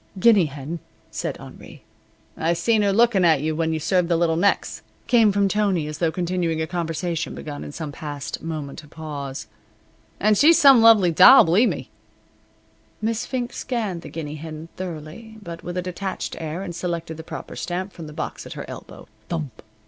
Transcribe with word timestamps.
"Guinea 0.19 0.45
hen," 0.47 0.79
said 1.11 1.37
Henri. 1.37 1.83
"I 2.35 2.53
seen 2.53 2.81
her 2.81 2.91
lookin' 2.91 3.23
at 3.23 3.41
you 3.41 3.55
when 3.55 3.71
you 3.71 3.79
served 3.79 4.09
the 4.09 4.17
little 4.17 4.35
necks," 4.35 4.81
came 5.05 5.31
from 5.31 5.47
Tony, 5.47 5.85
as 5.85 5.99
though 5.99 6.11
continuing 6.11 6.59
a 6.59 6.65
conversation 6.65 7.35
begun 7.35 7.63
in 7.63 7.71
some 7.71 7.91
past 7.91 8.41
moment 8.41 8.83
of 8.83 8.89
pause, 8.89 9.45
"and 10.19 10.39
she's 10.39 10.57
some 10.57 10.81
lovely 10.81 11.11
doll, 11.11 11.43
believe 11.43 11.69
me." 11.69 11.91
Miss 12.99 13.27
Fink 13.27 13.53
scanned 13.53 14.01
the 14.01 14.09
guinea 14.09 14.37
hen 14.37 14.69
thoroughly, 14.75 15.37
but 15.39 15.63
with 15.63 15.77
a 15.77 15.83
detached 15.83 16.35
air, 16.39 16.63
and 16.63 16.73
selected 16.73 17.15
the 17.15 17.23
proper 17.23 17.55
stamp 17.55 17.93
from 17.93 18.07
the 18.07 18.11
box 18.13 18.43
at 18.47 18.53
her 18.53 18.65
elbow. 18.67 19.07
Thump! 19.29 19.61